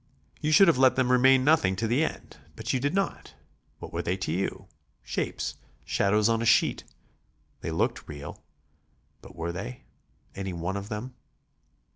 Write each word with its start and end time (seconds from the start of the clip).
You 0.39 0.51
should 0.51 0.67
have 0.67 0.79
let 0.79 0.95
them 0.95 1.11
remain 1.11 1.43
nothing 1.43 1.75
to 1.75 1.85
the 1.85 2.03
end. 2.03 2.37
But 2.55 2.73
you 2.73 2.79
did 2.79 2.95
not. 2.95 3.35
What 3.77 3.93
were 3.93 4.01
they 4.01 4.17
to 4.17 4.31
you? 4.31 4.67
Shapes, 5.03 5.57
shadows 5.85 6.27
on 6.27 6.41
a 6.41 6.45
sheet. 6.47 6.83
They 7.59 7.69
looked 7.69 8.07
real. 8.09 8.41
But 9.21 9.35
were 9.35 9.51
they 9.51 9.83
any 10.33 10.53
one 10.53 10.75
of 10.75 10.89
them? 10.89 11.13